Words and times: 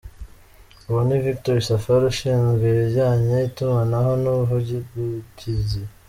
Uwo 0.89 1.01
ni 1.07 1.17
Victor 1.25 1.57
Safari 1.67 2.05
ushinzwe 2.11 2.63
ibijyanye 2.69 3.37
itumanaho 3.49 4.11
n’ubuvugugizi. 4.21 5.81